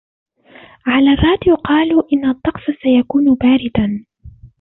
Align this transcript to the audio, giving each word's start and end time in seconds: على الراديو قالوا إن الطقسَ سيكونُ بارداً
على 0.85 1.13
الراديو 1.13 1.55
قالوا 1.55 2.03
إن 2.13 2.25
الطقسَ 2.29 2.61
سيكونُ 2.83 3.33
بارداً 3.35 4.05